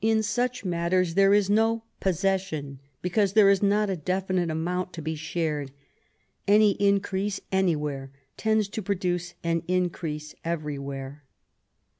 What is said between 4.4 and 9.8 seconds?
amount to be shared; any increase anywhere tends to produce an